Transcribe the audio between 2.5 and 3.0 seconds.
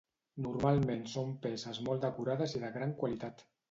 i de